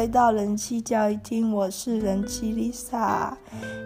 [0.00, 3.34] 回到人妻教育厅，我是人妻 Lisa，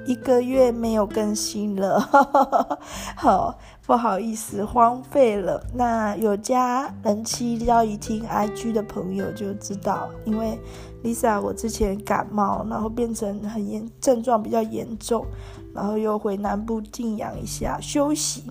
[0.07, 1.99] 一个月没有更新了，
[3.19, 5.61] 好不好意思，荒废了。
[5.75, 10.57] 那有加人妻教育厅 IG 的朋友就知道，因为
[11.03, 15.27] Lisa 我之前感冒，然后变成很严，症状比较严重，
[15.75, 18.45] 然后又回南部静养一下休息。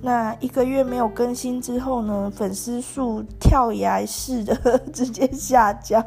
[0.00, 6.04] 那一个月没有更新之后呢，粉丝数跳崖式的 直接下降，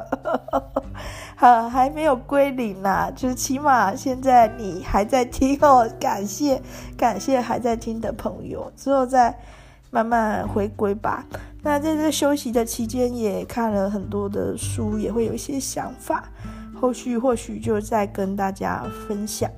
[1.36, 6.60] 好， 还没有归零啦，就是起码现在你还在听哦，感谢
[6.96, 9.38] 感谢还在听的朋友，之后再
[9.90, 11.26] 慢慢回归吧。
[11.62, 16.24] 那在这休息的期间，也看了很多的书，也会有一些想法，
[16.80, 19.50] 后续或许就再跟大家分享。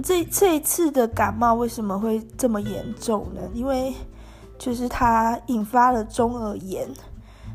[0.00, 3.40] 这这一次的感冒为什么会这么严重呢？
[3.52, 3.92] 因为
[4.58, 6.88] 就是它引发了中耳炎，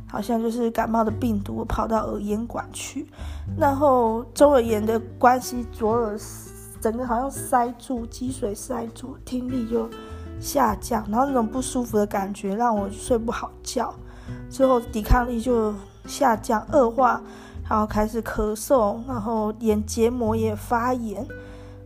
[0.08, 3.08] 好像就是感冒的病毒跑到耳咽管去，
[3.58, 6.20] 然后中耳炎的关系，左耳
[6.80, 9.90] 整个好像塞住，积水塞住，听力就
[10.40, 13.92] 下降，然后那种不舒服的感觉让我睡不好觉，
[14.50, 15.74] 之后抵抗力就
[16.06, 17.20] 下降恶化，
[17.68, 21.26] 然后开始咳嗽，然后眼结膜也发炎。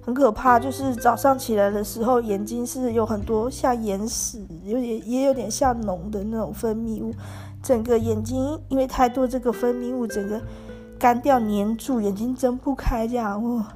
[0.04, 7.14] 很可怕，就是早上起来的时候，眼睛是有很多像眼屎，有点也有点像脓的那种分泌物，
[7.62, 10.42] 整个眼睛因为太多这个分泌物，整个
[10.98, 13.68] 干掉黏住，眼睛睁不开，这样哇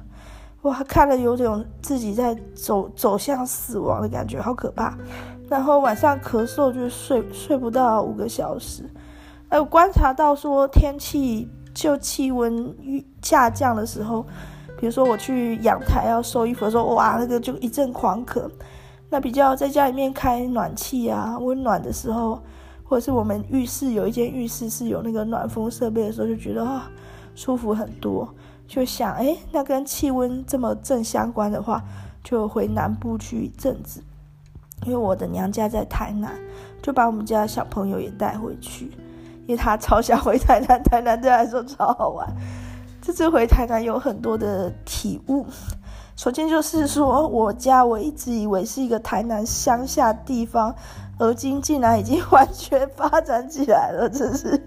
[0.62, 4.98] 哇，看了有种自己在走走向死亡的感觉，好可怕。
[5.48, 8.82] 然后晚上咳嗽就睡睡不到五个小时，
[9.48, 12.74] 还有观察到说天气就气温
[13.22, 14.26] 下降的时候。
[14.78, 18.48] 比如说我去阳台要收衣服的时候，哇，那个就一阵狂咳。
[19.08, 22.40] 那比较在家里面开暖气啊，温暖的时候，
[22.84, 26.90] 或者是我们浴室有一间浴室是有那个暖风设备的时候，就觉得啊
[27.34, 28.28] 舒服很多。
[28.66, 31.80] 就想，哎，那跟气温这么正相关的话，
[32.24, 34.02] 就回南部去一阵子。
[34.84, 36.32] 因为我的娘家在台南，
[36.82, 38.86] 就把我们家小朋友也带回去，
[39.46, 42.28] 因为他超想回台南，台南对他来说超好玩。
[43.06, 45.46] 这次回台南有很多的体悟。
[46.16, 50.74] 首先就是说，我家我一直以为是一个台南乡下地方，
[51.16, 54.60] 而今竟然已经 完全发展起来了，真是。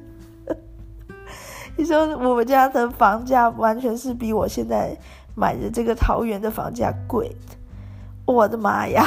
[1.75, 4.97] 你说我们家的房价完全是比我现在
[5.35, 7.35] 买的这个桃园的房价贵，
[8.23, 9.03] 我的妈呀！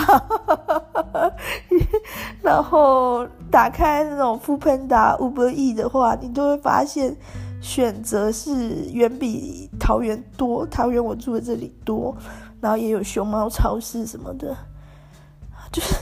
[2.42, 7.16] 然后打开那种 foodpanda、Uber E 的话，你都会发现。
[7.62, 12.14] 选择是远比桃园多，桃园我住的这里多，
[12.60, 14.54] 然后也有熊猫超市什么的，
[15.72, 15.94] 就是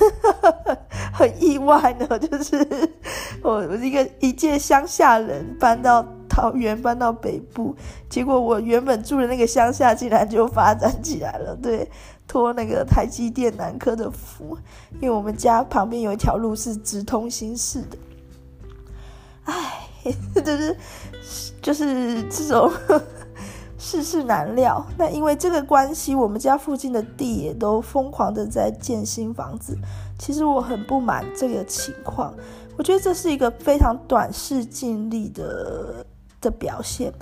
[1.13, 2.57] 很意外呢，就是
[3.43, 7.77] 我我一个一介乡下人搬到桃园，搬到北部，
[8.09, 11.91] 结果我原本住的那个乡下竟然就发展起来了，对，
[12.27, 14.57] 托那个台积电南科的福，
[14.95, 17.99] 因为我们家旁边有一条路是直通新市的，
[19.45, 19.80] 唉，
[20.45, 20.77] 就是。
[21.63, 22.73] 就是这种
[23.79, 24.85] 世事难料。
[24.97, 29.77] 那因为这个关系，我们家附近的地也都疯狂的在建新房子。
[30.19, 32.35] 其实我很不满这个情况，
[32.79, 36.05] 我觉得这是一个非常短视近利的
[36.41, 37.13] 的表现。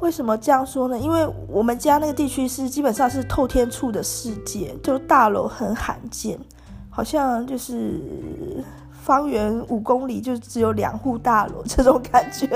[0.00, 0.98] 为什么这样说呢？
[0.98, 6.40] 因为我们家那个地区是基本上是透天厝的世界，就大楼很罕见，
[6.88, 8.64] 好像就是。
[9.08, 12.46] 方圆五公里就只有两户大楼，这种感觉。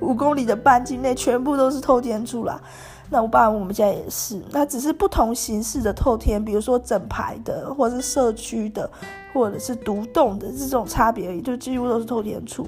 [0.00, 2.60] 五公里的半径内全部都是透天厝啦。
[3.08, 8.90] 那我爸我们家也是，那只是不同形式的透天，比如说整排的，或者是社区的，
[9.32, 12.66] 或者是独栋的这种差别而已，就几乎都是透天厝。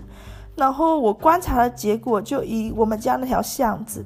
[0.54, 4.04] 然后我观察的结果，就以我们家那条巷子，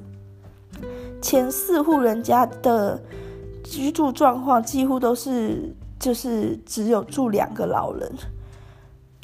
[1.21, 2.99] 前四户人家的
[3.63, 8.11] 居住状况几乎都是，就是只有住两个老人。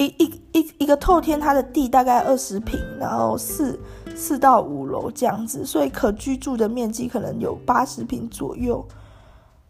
[0.00, 3.78] 一一一一个透天，它的地大概二十平，然后四
[4.16, 8.82] 四到五楼这样子，所以可居住的面积可能有八十平左右。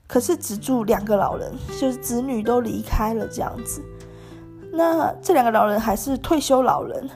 [0.07, 3.83] 可是只住两个老人，就是子女都离开了这样子。
[4.73, 7.11] 那这两个老人还是退休老人，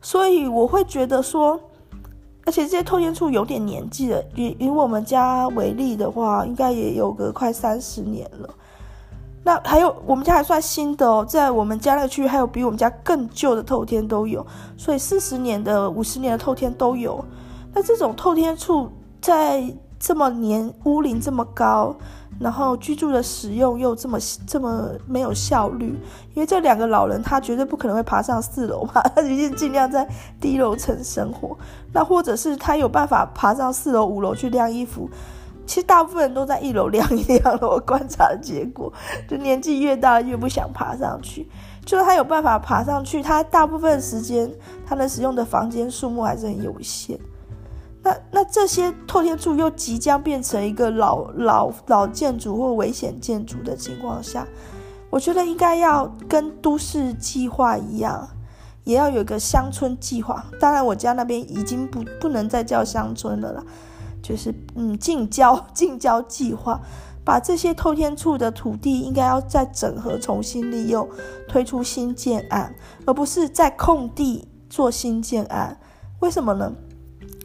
[0.00, 1.60] 所以我会觉得说，
[2.44, 8.52] 而且这些透天厝有点年纪了，以以我们家为例的话，应该也有个快三十年了。
[9.42, 14.46] 那还有我们家还算新的哦，在我们家那个区域还有比我们家更旧的透天都有，
[14.76, 17.24] 所以四十年的、五十年的透天都有。
[17.72, 18.90] 那这种透天厝
[19.20, 21.94] 在这么年屋龄这么高，
[22.38, 25.98] 然后居住的使用又这么这么没有效率，
[26.34, 30.06] 因为这两个老人他绝对不可能会爬上四楼嘛，他一定尽量在
[30.40, 31.56] 低楼层生活。
[31.92, 35.08] 那或者是他有办法爬上四楼五楼去晾衣服，
[35.70, 37.68] 其实大部分人都在一楼晾一晾了。
[37.68, 38.92] 我观察的结果，
[39.30, 41.48] 就年纪越大越不想爬上去。
[41.86, 44.50] 就是他有办法爬上去，他大部分时间
[44.84, 47.16] 他能使用的房间数目还是很有限。
[48.02, 54.44] 那那这些透天厝又即将变成一个老老老建筑或危险建筑的情况下，
[55.08, 58.28] 我觉得应该要跟都市计划一样，
[58.82, 60.44] 也要有个乡村计划。
[60.58, 63.62] 当然，我家那边已经不不能再叫乡村了啦，
[64.22, 66.80] 就是嗯近郊 近郊计划，
[67.24, 71.08] 把这些透天厝的土地应该要再整合重新利用，
[71.48, 72.74] 推出新建案，
[73.06, 75.78] 而不是在空地做新建案。
[76.20, 76.72] 为什么呢？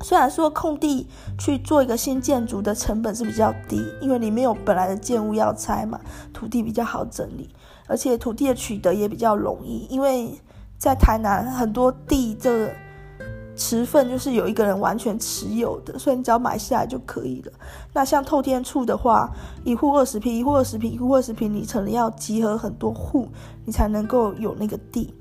[0.01, 1.07] 虽然说空地
[1.39, 6.00] 去做一个新建筑的成本是比较低，因为你没有本来的建物要拆嘛，
[6.33, 7.50] 土地比较好整理，
[7.88, 10.38] 而且土地的取得也比较容易，因为
[10.78, 12.69] 在台南很多地这
[13.56, 17.52] 持份就是有一个人完全持有的，所以你只要买下来就可以了。
[17.94, 19.30] 那像透天厝的话，
[19.63, 23.28] 一户二十坪，一户二十坪，一户二十坪，你可能要集合很多户，
[23.66, 25.13] 你才能够有那个地。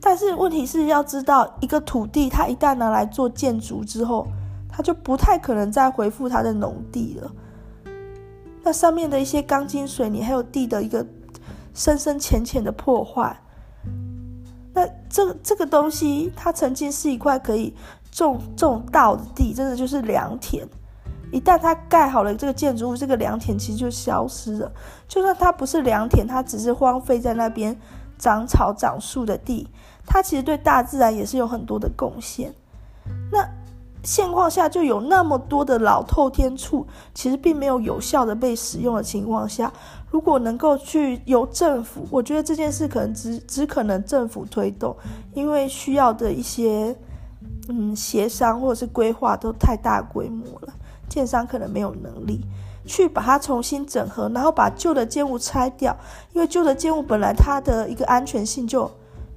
[0.00, 4.26] 但是问题是要知道，一个土地它一旦拿来做建筑之后，
[4.68, 7.32] 它就不太可能再恢复它的农地了。
[8.62, 11.04] 那上面的一些钢筋水泥，还有地的一个
[11.74, 13.40] 深深浅浅的破坏，
[14.74, 17.72] 那这这个东西，它曾经是一块可以
[18.10, 20.68] 种种稻的地，真的就是良田。
[21.32, 24.70] 一旦它盖好了这个建筑物，这个良田其实就消失了。
[25.08, 27.76] 就算它不是良田，它只是荒废在那边
[28.18, 29.68] 长草长树的地。
[30.06, 32.52] 它其实对大自然也是有很多的贡献。
[33.32, 33.48] 那
[34.02, 39.72] 现况下就有那么多的老透天厝，其实并没有有效的被使用的情况下，
[40.14, 44.94] 如果能够去由政府，我觉得这件事可能只只可能政府推动，
[45.32, 46.94] 因为需要的一些
[47.68, 50.72] 嗯协商或者是规划都太大规模了，
[51.08, 52.40] 建商可能没有能力
[52.86, 55.96] 去把它重新整合，然后把旧的建物拆掉，
[56.32, 58.88] 因为旧的建物本来它的一个安全性就。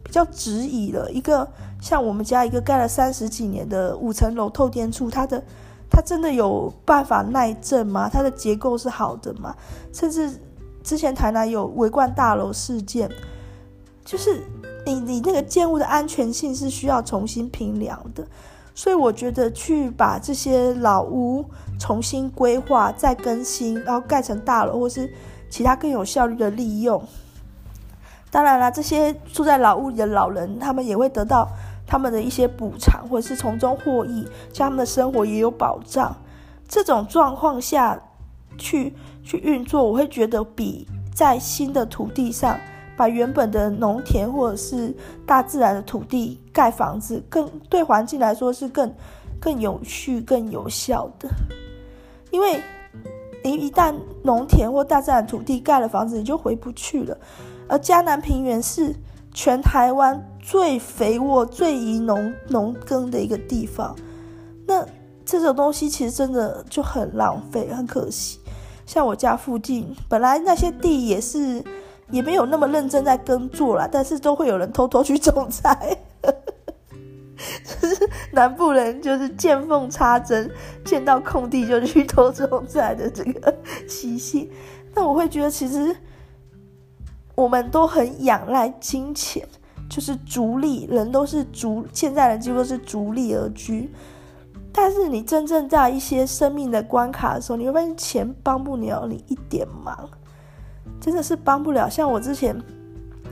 [0.03, 1.45] 比较质疑了一个
[1.81, 5.43] 像我们家一个盖了三十几年的五层楼透天厝，它的
[5.89, 8.07] 它真的有办法耐震吗？
[8.07, 9.53] 它的结构是好的吗？
[9.91, 10.39] 甚至
[10.87, 13.11] 之前台南有围冠大楼事件，
[14.05, 14.41] 就是
[14.85, 18.25] 你你那个建物的安全性是需要重新评量的。
[18.73, 21.43] 所以我觉得去把这些老屋
[21.77, 25.13] 重新规划再更新，然后盖成大楼或是
[25.49, 27.03] 其他更有效率的利用。
[28.31, 31.49] 当然了，这些住在老屋里的老人，他们也会得到
[31.85, 36.15] 他们的一些补偿，或者是从中获益，像他们的生活也有保障。
[36.65, 38.01] 这种状况下
[38.57, 38.93] 去
[39.27, 42.57] 去运作，我会觉得比在新的土地上
[42.95, 44.95] 把原本的农田或者是
[45.25, 48.89] 大自然的土地盖房子，更对环境来说是更
[49.37, 51.27] 更有序、更有效的。
[52.31, 52.61] 因为
[53.43, 53.93] 你一旦
[54.23, 57.17] 农田或大自然土地盖了房子，你就回不去了。
[57.67, 58.95] 而嘉南平原是
[59.33, 63.93] 全台湾最肥沃、最宜农农耕的一个地方，
[64.65, 64.87] 那
[65.25, 68.39] 这种东西其实真的就很浪费、很可惜。
[68.87, 71.63] 像我家附近，本来那些地也是
[72.09, 75.95] 也没有那么认真在耕作啦，但是都会有人偷偷去种菜。
[77.37, 80.49] 就是南部人就是见缝插针，
[80.83, 83.55] 见到空地就去偷种菜的这个
[83.87, 84.49] 习性。
[84.95, 85.95] 那我会觉得其实。
[87.35, 89.47] 我们都很仰赖金钱，
[89.87, 93.93] 就是逐利，人都是逐，现在人几乎都是逐利而居。
[94.77, 100.07] 但是你真正在一些生命的关卡的时候，你会发现钱帮不了你一点忙，
[101.01, 101.89] 真的是帮不了。
[101.89, 102.55] 像我之前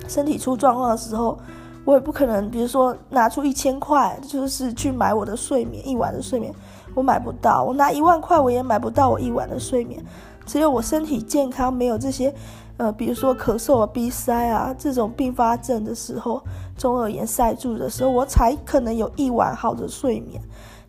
[0.07, 1.37] 身体出状况的时候，
[1.85, 6.51] 我也不可能，比如说拿出一千块，就是去买我的睡眠，一晚的睡眠，
[6.95, 7.63] 我买不到。
[7.63, 10.03] 我拿一万块，我也买不到我一晚的睡眠。
[10.47, 12.33] 只有我身体健康，没有这些。
[12.77, 16.43] 呃，比如说咳嗽啊、鼻塞啊这种并发症的时候，
[16.75, 20.41] 中耳炎塞住的时候，我才可能有一晚好的睡眠。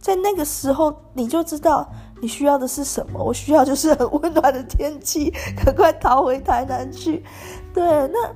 [0.07, 1.85] 在那个时候，你就知道
[2.23, 3.21] 你需要的是什么。
[3.21, 7.25] 我需要就是很温暖的天气，赶快逃回台南去。
[7.75, 8.33] 对，那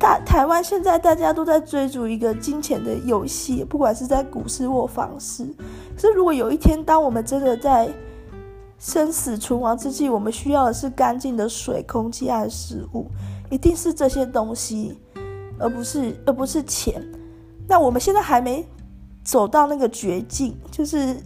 [0.00, 5.44] 大台湾现在大家都在追逐一个金钱的游戏，不管是在股市或房市。
[5.94, 7.88] 可是如果有一天，当我们真的在
[8.80, 13.06] 生死存亡之际，我们需要的是干净的水、空气和食物，
[13.48, 14.98] 一定是这些东西，
[15.56, 17.00] 而不是而不是钱。
[17.68, 18.66] 那我们现在还没
[19.22, 21.16] 走到那个绝境，就是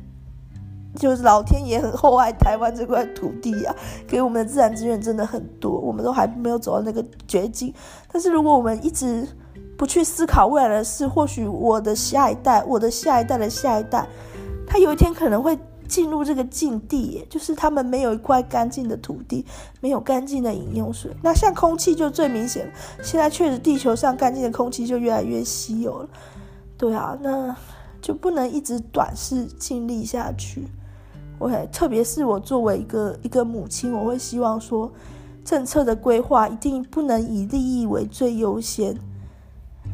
[0.96, 3.74] 就是老天爷很厚爱台湾这块土地啊，
[4.06, 7.72] 给我们的自然资源真的很多，我们都还没有走到那个绝境。
[8.10, 9.26] 但是如果我们一直
[9.76, 14.06] 不去思考未来的事，或许我的下一代，我的下一代的下一代，
[14.66, 15.58] 他有一天可能会
[15.88, 19.44] 进入这个境地，就是他们没有一块干净的土地，
[19.80, 21.10] 没有干净的饮用水。
[21.22, 22.72] 那像空气就最明显，
[23.02, 26.08] 现在确实地球上干净的空气就越来越稀有了。
[26.78, 27.54] 对啊，那
[28.04, 30.68] 就不能一直短视尽力下去。
[31.38, 34.92] 我特别是我作为一个一个母亲，我会希望说，
[35.42, 38.94] 政策的规划一定不能以利益为最优先。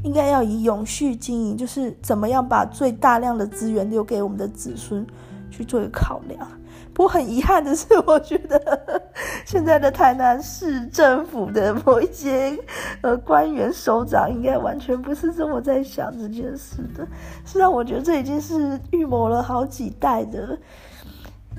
[0.03, 5.07] 应该要以永续经营，就是怎么样把最大量的资源留给我们的子孙
[5.49, 6.49] 去做一个考量。
[6.93, 9.03] 不过很遗憾的是，我觉得
[9.47, 12.59] 现在的台南市政府的某一些
[13.01, 17.07] 呃官员首长，应该完全不是这么在想这件事的。
[17.45, 20.59] 实际上，我觉得这已经是预谋了好几代的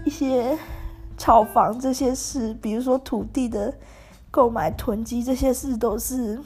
[0.06, 0.58] 一些
[1.18, 3.74] 炒房这些事，比如说土地的
[4.30, 6.40] 购买囤积这些事，都是。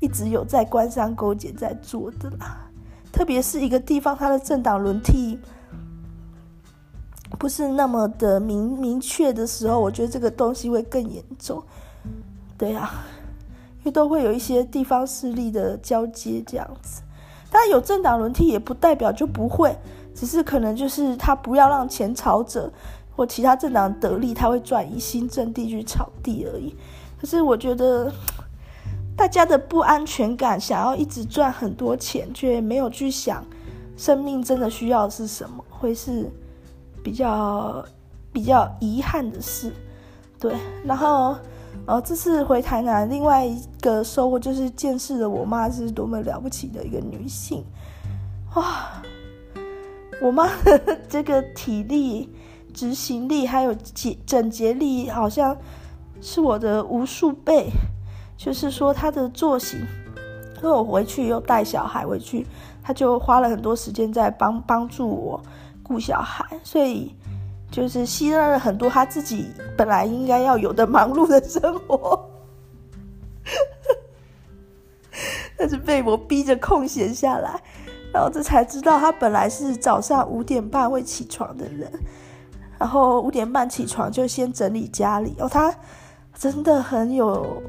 [0.00, 2.68] 一直有在官商勾结在做的啦，
[3.10, 5.38] 特别是一个地方，它的政党轮替
[7.38, 11.62] 不是那么的明明确的时候，我觉得这个东西会更严重。
[12.56, 13.04] 对啊，
[13.78, 17.02] 因为都会有一些地方势力的交接这样子。
[17.50, 19.76] 当然有政党轮替也不代表就不会，
[20.14, 22.72] 只是可能就是他不要让前朝者
[23.14, 26.74] 或其他政党得利，他会转移新阵地去炒地而已。
[27.20, 28.12] 可是我觉得。
[29.16, 33.44] 大家的不安全感，想要一直赚很多钱，却没有去想
[33.96, 36.28] 生命真的需要的是什么，会是
[37.04, 37.84] 比较
[38.32, 39.72] 比较遗憾的事。
[40.40, 41.36] 对，然后
[41.86, 47.64] 呃，这次回台南，另外一个收获就是见识了我妈是多么了不起的一个女性。
[48.54, 49.02] 哇，
[50.20, 52.32] 我妈的这个体力、
[52.72, 55.56] 执行力还有洁整洁力，好像
[56.20, 57.70] 是我的无数倍。
[58.36, 59.76] 就是说她的作息，
[60.56, 62.44] 因为我回去又带小孩回去，
[62.82, 65.40] 她就花了很多时间在帮帮助我
[65.84, 67.14] 顾小孩，所以
[67.70, 72.28] 就是牺牲了很多他自己本来应该要有的忙碌的生活，
[75.56, 77.62] 但是被我逼着空闲下来，
[78.12, 81.88] 然后这才知道他本来是早上五点半会起床的人，
[82.78, 85.72] 然后五点半起床就先整理家里，哦，他
[86.34, 87.62] 真的很有。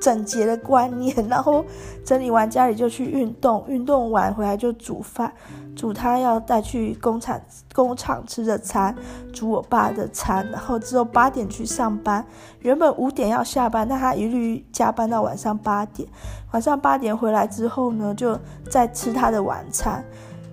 [0.00, 1.64] 整洁的观念，然后
[2.04, 5.32] 整理完家里就去运动，运动完回来就煮饭，
[5.76, 7.40] 煮他要带去工厂
[7.74, 8.94] 工厂吃的餐，
[9.32, 12.24] 煮我爸的餐，然后之后八点去上班，
[12.60, 16.08] 原本五点要下班，但他一律加班到晚上八点，
[16.52, 18.38] 晚上八点回来之后呢，就
[18.70, 20.04] 再吃他的晚餐。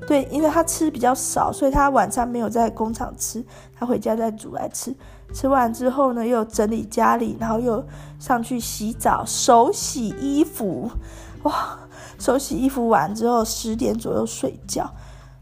[0.07, 3.45] 对，因为他吃比较少，所以他晚餐没有在工厂吃，
[3.77, 4.95] 他回家再煮来吃。
[5.31, 7.85] 吃完之后呢，又整理家里，然后又
[8.19, 10.89] 上去洗澡、手洗衣服。
[11.43, 11.77] 哇，
[12.17, 14.91] 手洗衣服完之后十点左右睡觉。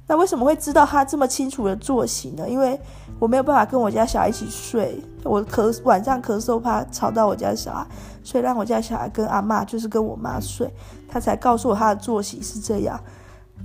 [0.10, 2.50] 那为什么会知道他这么清楚的作息呢？
[2.50, 2.80] 因为
[3.20, 7.86] 我没有办法跟我家小孩一起睡，我咳晚上咳嗽怕吵到我家小孩，
[8.24, 10.68] 所以让我家小孩跟阿嬷，就是跟我妈睡，
[11.08, 13.00] 他才告诉我他的作息是这样。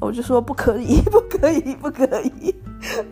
[0.01, 2.55] 我就说不可以，不可以，不可以，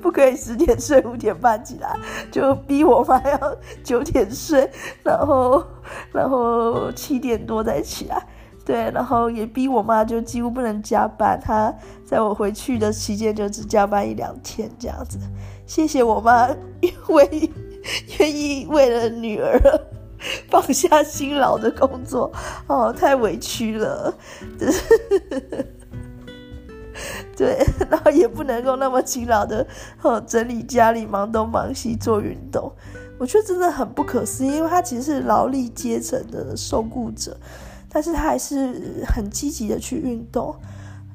[0.02, 1.96] 不可以十点睡，五点半起来，
[2.30, 4.68] 就逼我妈要九点睡，
[5.02, 5.64] 然后，
[6.12, 8.26] 然后七点多再起来，
[8.64, 15.18] 对，然后也逼我妈就几乎不能加班，她在我回去的期间就只加班一两天这样子。
[15.66, 16.48] 谢谢我妈，
[16.80, 17.50] 因为
[18.18, 19.60] 愿意为了女儿
[20.48, 22.30] 放下辛劳的工作，
[22.66, 24.14] 哦，太委屈了，
[24.58, 24.82] 就是。
[27.34, 29.66] 对，然后也不能够那么勤劳的
[30.02, 32.70] 哦，整理家里，忙东忙西做运动，
[33.18, 37.36] 我觉得真的很不可思议，因为他其实是劳力阶层的受雇者，
[37.92, 40.54] 但是他还是很积极的去运动。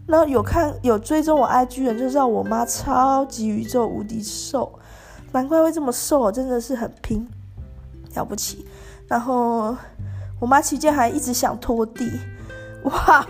[0.06, 4.72] 然后有看有追踪我 IG 人就知道我妈超级宇宙无敌瘦，
[5.32, 7.28] 难怪会这么瘦，真的是很拼，
[8.14, 8.66] 了不起。
[9.08, 9.76] 然后
[10.40, 12.10] 我妈期间还一直想拖地，
[12.84, 13.26] 哇，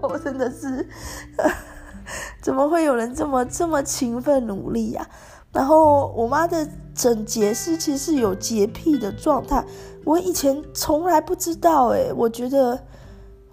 [0.00, 0.88] 我真的是。
[2.42, 5.06] 怎么会有人这么这么勤奋努力呀？
[5.52, 9.62] 然后我妈的整洁是其实是有洁癖的状态，
[10.04, 12.82] 我以前从来不知道诶，我觉得，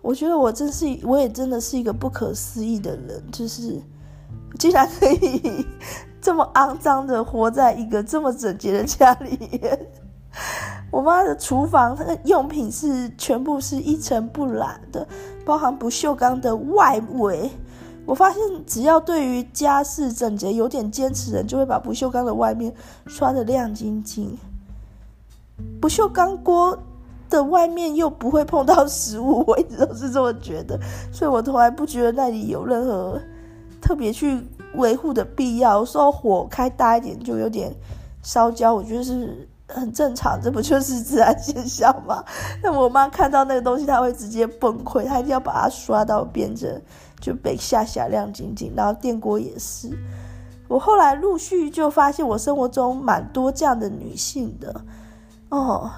[0.01, 3.81] 我觉得我真是我也真的是一个不可思议的人，就是
[4.57, 5.65] 竟然可以
[6.21, 9.61] 这么肮脏的活在一个这么整洁的家里。
[10.91, 15.07] 我妈的厨房它的用品是全部是一尘不染的，
[15.45, 17.51] 包含不锈钢的外围。
[18.05, 22.73] 我发现只要对于家事整洁有点坚持的人，就会把不锈钢的外面
[23.05, 24.35] 刷得亮晶晶。
[25.79, 26.77] 不锈钢锅
[27.29, 30.79] 的外面又不会碰到食物， 我一直都是这么觉得，
[31.11, 33.19] 所以我从来不觉得那里有任何
[33.81, 34.41] 特别去
[34.75, 35.79] 维护的必要。
[35.79, 37.73] 有时候火开大一点就有点
[38.23, 42.23] 烧焦，我觉得是很正常，这不就是自然现象吗？
[42.63, 46.81] 那我妈看到那个东西，她会直接崩溃，她一定要把它刷到变成
[47.19, 48.73] 就被吓吓亮晶晶。
[48.75, 49.89] 然后电锅也是，
[50.67, 54.81] 我后来陆续就发现，我生活中蛮多这样的女性的。
[55.49, 55.89] 哦，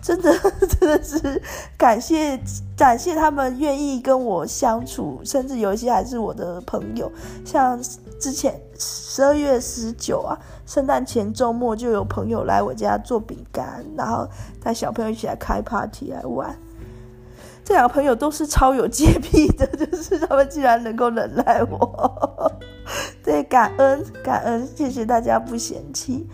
[0.00, 0.32] 真的
[0.78, 1.42] 真的是
[1.76, 2.40] 感谢
[2.76, 7.10] 感谢他们愿意跟我相处，甚至有一些还是我的朋友。
[7.44, 7.80] 像
[8.20, 14.26] 之前十二月十九啊，圣诞前周末就有朋友来我家做饼干，然后
[14.62, 16.56] 带小朋友一起来开 party 来玩。
[17.64, 22.50] 这两个朋友都是超有洁癖的， 就是他们竟然能够忍耐我，
[23.22, 26.26] 对，感恩感恩，谢谢大家不嫌弃。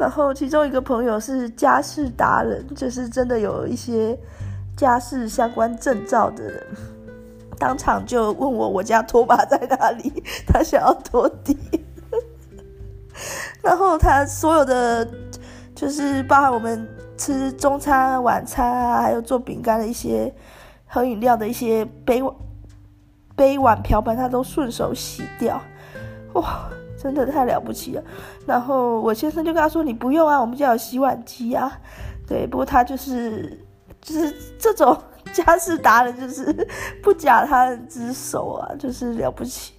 [0.00, 4.18] 然后其中一个朋友是家事达人，就是真的有一些
[4.74, 6.66] 家事相关证照的人，
[7.58, 11.54] 当场就问我我家拖把在哪里，他想要拖地。
[13.62, 15.06] 然后他所有的
[15.74, 16.88] 就是包含我们
[17.18, 20.34] 吃中餐、晚餐啊，还有做饼干的一些
[20.86, 22.34] 喝饮料的一些杯碗、
[23.36, 25.60] 杯碗瓢盆，他都顺手洗掉，
[26.32, 26.70] 哇！
[27.02, 28.04] 真的太了不起了，
[28.46, 31.80] 然后我先生就跟他说：“你不用啊，我们家有洗碗机啊。”
[32.28, 33.58] 对，不过他就是
[34.02, 34.96] 就是这种
[35.32, 36.68] 家事达人，就是
[37.02, 39.72] 不假他人之手啊，就是了不起。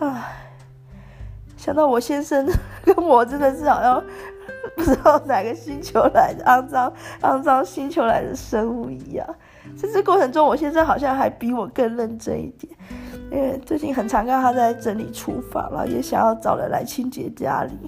[0.00, 0.52] 唉，
[1.56, 2.46] 想到我先生
[2.84, 4.04] 跟我真的是好像
[4.76, 9.26] 不知道哪个星球来的肮脏肮脏星球来的生物一样。
[9.76, 12.72] 在这过程中，我先生好像还比我更认真一点。
[13.32, 17.78] 因为最近很常看他在整理厨房，然后也想要找人来清洁家里。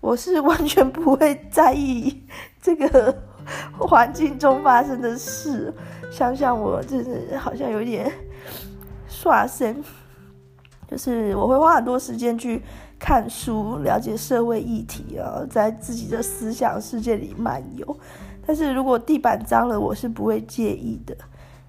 [0.00, 2.22] 我是完全不会在意
[2.60, 3.14] 这个
[3.78, 5.72] 环境中发生的事。
[6.10, 8.10] 想想我真是好像有点
[9.08, 9.82] 刷身，
[10.88, 12.62] 就是我会花很多时间去
[12.98, 17.96] 看书，了解社会议题，然后在自己的思想世界里漫游。
[18.52, 21.16] 但是如果地板脏了，我是不会介意的。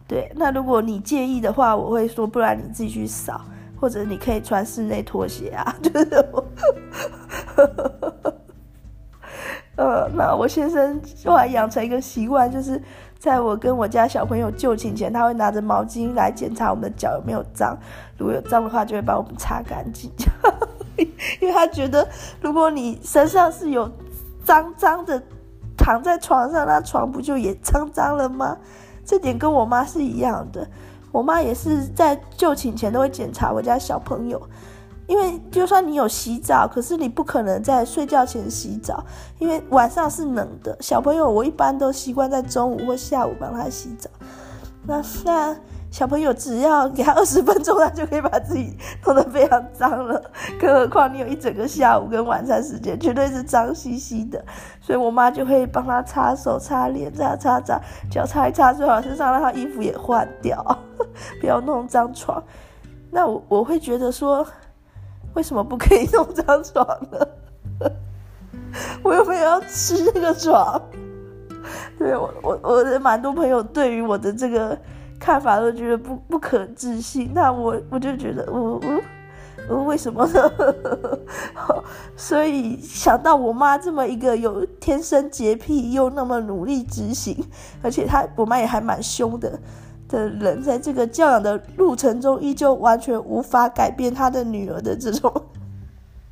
[0.06, 3.40] 对，那如果你介意的话，我会说，不然你自己去扫，
[3.80, 5.74] 或者你可以穿室内拖鞋啊。
[5.82, 6.44] 就是我，
[10.14, 12.84] 那我先生后来养成一个习惯，就是
[13.18, 17.78] 在我跟我家小朋友就寝前，他会拿着毛巾来检查我们的脚有没有脏，
[18.18, 20.12] 如果有脏的话，就会帮我们擦干净。
[21.40, 22.06] 因为他觉得，
[22.42, 23.90] 如果你身上是有
[24.44, 25.24] 脏脏的，
[25.84, 28.58] 躺在床上，那床不就也脏脏了吗？
[29.04, 30.66] 这点跟我妈是一样的，
[31.12, 34.42] 我妈也是在就寝前都会检查我家小朋友，
[35.08, 39.04] 因为就算你有洗澡，可是你不可能在睡觉前洗澡，
[39.40, 40.78] 因为晚上是冷的。
[40.80, 44.10] 小朋友我一般都习惯在中午或下午帮他洗澡，
[44.88, 45.54] 那那。
[45.94, 48.76] 小朋友只要给他 二十分钟，他就可以把自己
[49.06, 50.20] 弄得非常脏了。
[50.60, 54.44] 更何况你有一整个下午跟晚餐时间，绝对是脏兮兮的。
[54.82, 57.80] 所以我妈就会帮他擦手、擦脸、擦擦擦，
[58.10, 60.66] 脚擦一擦，最好身上让他衣服也换掉，
[61.40, 62.44] 不要弄脏床。
[63.12, 64.44] 那我我会觉得说，
[65.36, 67.92] 为什么不可以弄脏床呢？
[69.04, 70.82] 我又没有要吃这个床。
[72.00, 74.76] 对，我我我的蛮多朋友对于我的这个。
[75.24, 79.02] 看法都觉得不不可置信，那我我就觉得，我我
[79.70, 80.52] 我为什么呢？
[82.18, 87.42] 所以想到我妈这么一个有天生洁癖又那么努力执行，
[87.82, 89.58] 而且她我妈也还蛮凶的
[90.10, 95.32] 的人，在这个教养的路程中，依旧完全无法改变她的女儿的这种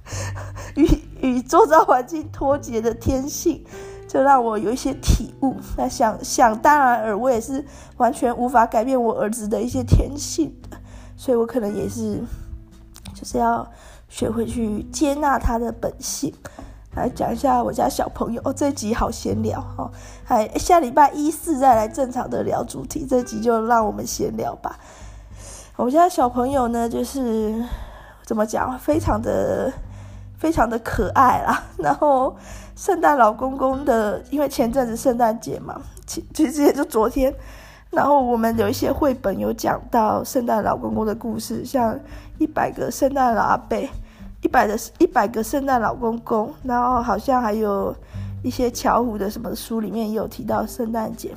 [0.76, 0.86] 与
[1.22, 3.64] 与周遭环境脱节的天性。
[4.12, 5.56] 就让我有一些体悟。
[5.78, 7.64] 那想想当然尔，我也是
[7.96, 10.76] 完全无法改变我儿子的一些天性的，
[11.16, 12.22] 所以我可能也是，
[13.14, 13.66] 就是要
[14.10, 16.34] 学会去接纳他的本性。
[16.94, 19.90] 来讲一下我家小朋友哦，这集好闲聊哦，
[20.26, 24.78] 还下礼拜一四再来正常的聊主题，这集就让我们闲聊吧。
[25.78, 27.64] 我家小朋友呢，就是
[28.26, 29.72] 怎么讲，非常的。
[30.42, 32.36] 非常的可爱啦，然后
[32.76, 37.34] 圣诞老公公的，因为前阵子圣诞节嘛，其其实也就昨天，
[37.92, 42.00] 然后我们有一些绘本有讲到圣诞老公公的故事，像
[42.40, 43.78] 一百个圣诞老阿伯，
[44.42, 47.96] 一百的一百个圣诞老公公，然后好像还有
[48.42, 51.32] 一些巧虎的什么书里面也有提到圣诞节，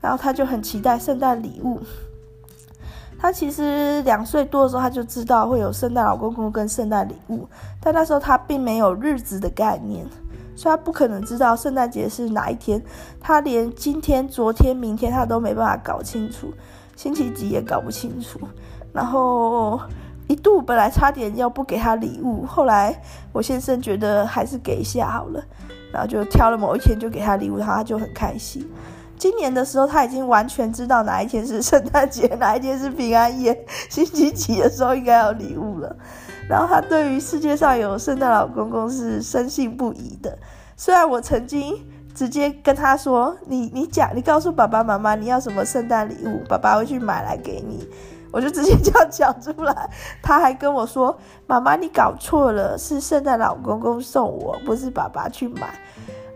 [0.00, 1.80] 然后他就很期待圣诞礼物。
[3.18, 7.46] 他其实两岁多的时候他就知道会有圣诞老公公跟圣诞礼物，
[7.78, 10.06] 但那时候他并没有日子的概念，
[10.60, 12.82] 所以他不可能知道圣诞节是哪一天，
[13.18, 16.52] 他连今天、昨天、明天他都没办法搞清楚，
[16.96, 18.38] 星期几也搞不清楚，
[18.92, 19.80] 然后。
[20.28, 25.42] 一度本来差点要不给他礼物，后来我先生觉得还是给一下好了，
[25.92, 28.64] 然后就挑了某一天就给他礼物，然后他就很开心。
[29.18, 35.96] 今年的时候他已经完全知道哪一天是 圣诞节，哪一天是平安夜，星期几的时候应该有礼物了。
[36.50, 40.36] 然后他对于世界上有圣诞老公公是深信不疑的。
[40.76, 41.80] 虽然我曾经
[42.12, 47.88] 直接跟他说：“你你讲，你告诉爸爸妈妈你要什么圣诞礼物，爸爸会去买来给你。”
[48.32, 55.78] 我就直接这样讲出来，他还跟我说：“妈妈，你搞错了，是圣诞老公公送我，不是爸爸去买。”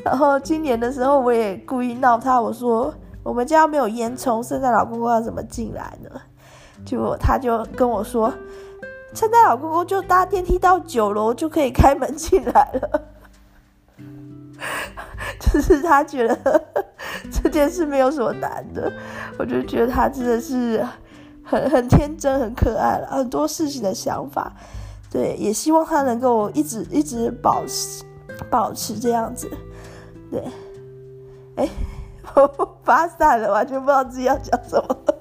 [0.05, 6.20] 然后今年的时候，我也故意闹他，我说：“我们家没有烟囱，圣诞老公公要怎么进来呢？”
[6.87, 8.33] 结果他就跟我说
[9.14, 13.03] ：“圣诞老公公就搭电梯到九楼就可以开门进来了。
[15.40, 16.64] ”就是他觉得
[17.31, 18.92] 这件事没有什么难的，
[19.38, 20.85] 我就觉得他真的是。
[21.46, 24.50] 很很天真，很可爱了，很多事情的想法，
[25.11, 28.03] 对，也希望他能够一直一直保持
[28.50, 29.50] 保持这样子，
[30.31, 30.42] 对，
[31.57, 31.68] 哎，
[32.35, 35.13] 我发散了，完全不知道自己要讲什么。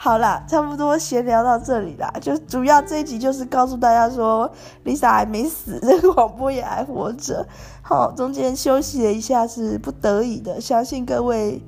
[0.00, 4.50] 好啦，差不多闲聊到这里啦，就主要这一集就是告诉大家说
[4.84, 7.46] ，Lisa 还没死， 这个广播也还活着。
[7.82, 11.60] 好，中间休息了一下是不得已的，相信各位。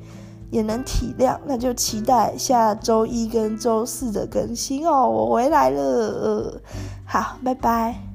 [0.52, 5.08] 也能体谅，那就期待下周一跟周四的更新哦。
[5.08, 6.60] 我回来了，
[7.06, 8.09] 好，拜拜。